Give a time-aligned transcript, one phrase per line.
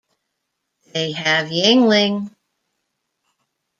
[0.95, 2.35] They have Yuengling.